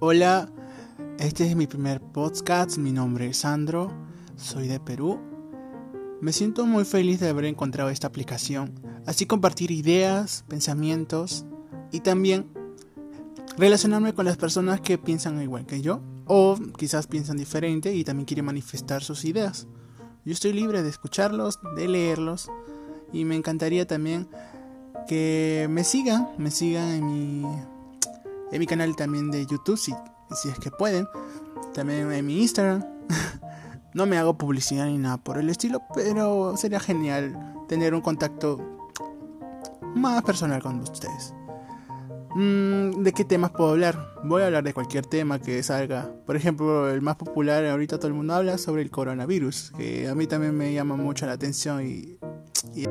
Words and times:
Hola, 0.00 0.48
este 1.18 1.44
es 1.44 1.56
mi 1.56 1.66
primer 1.66 2.00
podcast, 2.00 2.78
mi 2.78 2.92
nombre 2.92 3.26
es 3.26 3.38
Sandro, 3.38 3.90
soy 4.36 4.68
de 4.68 4.78
Perú. 4.78 5.18
Me 6.20 6.32
siento 6.32 6.66
muy 6.66 6.84
feliz 6.84 7.18
de 7.18 7.28
haber 7.28 7.46
encontrado 7.46 7.90
esta 7.90 8.06
aplicación, 8.06 8.80
así 9.06 9.26
compartir 9.26 9.72
ideas, 9.72 10.44
pensamientos 10.46 11.46
y 11.90 11.98
también 11.98 12.46
relacionarme 13.56 14.14
con 14.14 14.24
las 14.24 14.36
personas 14.36 14.80
que 14.80 14.98
piensan 14.98 15.42
igual 15.42 15.66
que 15.66 15.80
yo 15.80 16.00
o 16.26 16.56
quizás 16.76 17.08
piensan 17.08 17.36
diferente 17.36 17.92
y 17.92 18.04
también 18.04 18.26
quieren 18.26 18.44
manifestar 18.44 19.02
sus 19.02 19.24
ideas. 19.24 19.66
Yo 20.24 20.32
estoy 20.32 20.52
libre 20.52 20.84
de 20.84 20.90
escucharlos, 20.90 21.58
de 21.74 21.88
leerlos 21.88 22.48
y 23.12 23.24
me 23.24 23.34
encantaría 23.34 23.84
también 23.84 24.28
que 25.08 25.66
me 25.68 25.82
sigan, 25.82 26.28
me 26.38 26.52
sigan 26.52 26.88
en 26.88 27.06
mi 27.06 27.77
en 28.52 28.58
mi 28.58 28.66
canal 28.66 28.96
también 28.96 29.30
de 29.30 29.46
YouTube, 29.46 29.78
si, 29.78 29.94
si 30.34 30.48
es 30.48 30.58
que 30.58 30.70
pueden. 30.70 31.06
También 31.74 32.10
en 32.12 32.26
mi 32.26 32.40
Instagram. 32.40 32.84
no 33.94 34.06
me 34.06 34.18
hago 34.18 34.36
publicidad 34.36 34.86
ni 34.86 34.98
nada 34.98 35.16
por 35.16 35.38
el 35.38 35.50
estilo, 35.50 35.82
pero 35.94 36.56
sería 36.56 36.80
genial 36.80 37.36
tener 37.68 37.94
un 37.94 38.00
contacto 38.00 38.58
más 39.94 40.22
personal 40.22 40.62
con 40.62 40.80
ustedes. 40.80 41.34
Mm, 42.34 43.02
¿De 43.02 43.12
qué 43.12 43.24
temas 43.24 43.50
puedo 43.50 43.70
hablar? 43.70 44.14
Voy 44.22 44.42
a 44.42 44.46
hablar 44.46 44.62
de 44.62 44.74
cualquier 44.74 45.06
tema 45.06 45.38
que 45.38 45.62
salga. 45.62 46.12
Por 46.26 46.36
ejemplo, 46.36 46.90
el 46.90 47.00
más 47.00 47.16
popular 47.16 47.64
ahorita 47.64 47.98
todo 47.98 48.08
el 48.08 48.14
mundo 48.14 48.34
habla 48.34 48.58
sobre 48.58 48.82
el 48.82 48.90
coronavirus, 48.90 49.72
que 49.76 50.08
a 50.08 50.14
mí 50.14 50.26
también 50.26 50.56
me 50.56 50.72
llama 50.72 50.96
mucho 50.96 51.26
la 51.26 51.32
atención 51.32 51.86
y... 51.86 52.18
y 52.74 52.86